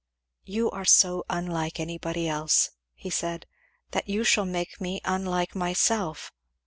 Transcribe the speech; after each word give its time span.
"You 0.45 0.71
are 0.71 0.83
so 0.83 1.23
unlike 1.29 1.79
anybody 1.79 2.27
else," 2.27 2.71
he 2.95 3.11
said, 3.11 3.45
"that 3.91 4.09
you 4.09 4.23
shall 4.23 4.45
make 4.45 4.81
me 4.81 4.99
unlike 5.05 5.53
myself. 5.53 6.33